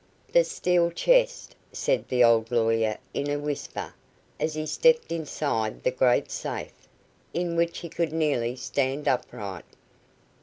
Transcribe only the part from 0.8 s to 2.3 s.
chest," said the